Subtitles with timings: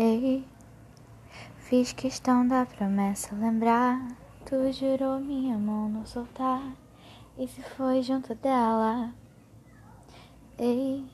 [0.00, 0.46] Ei,
[1.56, 4.00] fiz questão da promessa lembrar.
[4.46, 6.62] Tu jurou minha mão não soltar.
[7.36, 9.12] E se foi junto dela?
[10.56, 11.04] Ei,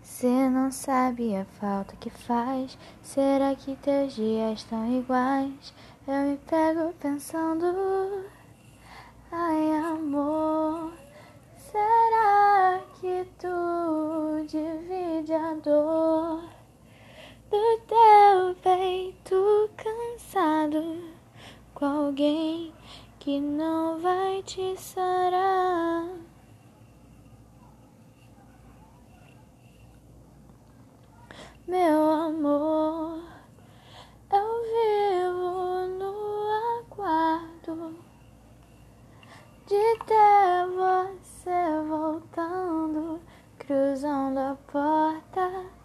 [0.00, 2.78] cê não sabe a falta que faz.
[3.02, 5.74] Será que teus dias estão iguais?
[6.08, 8.24] Eu me pego pensando.
[9.30, 10.94] Ai, amor,
[11.58, 16.56] será que tu divide a dor?
[17.50, 21.16] Do teu peito cansado
[21.74, 22.74] com alguém
[23.18, 26.08] que não vai te sarar.
[31.68, 33.22] Meu amor,
[34.32, 36.14] eu vivo no
[36.80, 37.96] aguardo
[39.66, 43.20] de ter você voltando,
[43.58, 45.75] cruzando a porta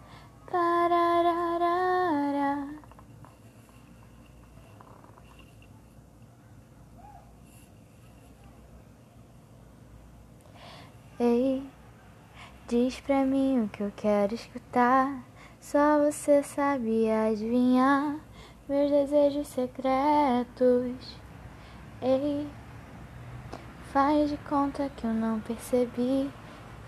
[11.20, 11.62] Ei,
[12.66, 15.22] diz pra mim o que eu quero escutar.
[15.60, 18.18] Só você sabe adivinhar
[18.66, 21.16] meus desejos secretos.
[22.00, 22.48] Ei,
[23.92, 26.30] faz de conta que eu não percebi.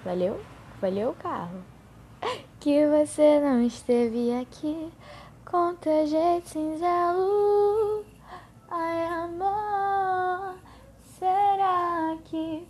[0.03, 0.41] Valeu?
[0.81, 1.63] Valeu o carro
[2.59, 4.91] que você não esteve aqui
[5.45, 8.05] com teu jeito singelo.
[8.71, 10.57] Ai, amor,
[11.19, 12.67] será que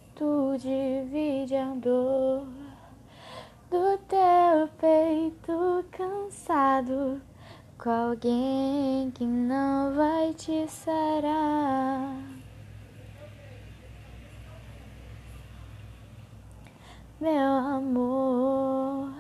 [0.59, 2.47] divide a dor
[3.71, 7.21] do teu peito cansado
[7.79, 12.17] com alguém que não vai te sarar?
[17.21, 19.13] Meu amor.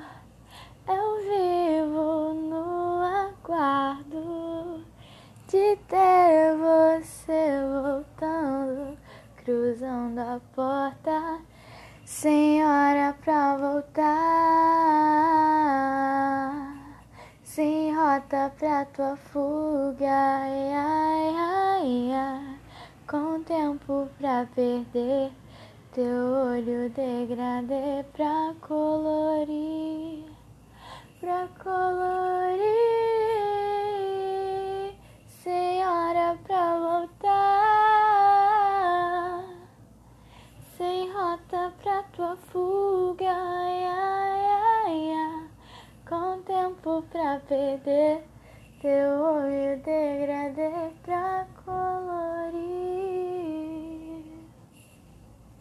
[0.87, 4.85] Eu vivo no aguardo
[5.49, 8.99] de ter você voltando,
[9.37, 10.64] cruzando a porta,
[12.25, 14.01] sem hora pra voltar,
[17.43, 22.59] sem rota pra tua fuga, ai, ai, ai,
[23.07, 25.33] com tempo pra perder.
[25.93, 30.25] Teu olho degradê pra colorir.
[31.21, 32.34] Pra colorir,
[42.15, 43.35] tua fuga,
[46.09, 48.23] com tempo pra perder,
[48.81, 50.94] teu olho degradado.